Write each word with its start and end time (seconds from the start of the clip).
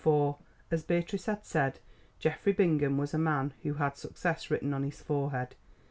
For, 0.03 0.39
as 0.71 0.83
Beatrice 0.83 1.27
had 1.27 1.45
said, 1.45 1.77
Geoffrey 2.17 2.53
Bingham 2.53 2.97
was 2.97 3.13
a 3.13 3.19
man 3.19 3.53
who 3.61 3.75
had 3.75 3.97
success 3.97 4.49
written 4.49 4.73
on 4.73 4.81
his 4.81 4.99
forehead. 4.99 5.55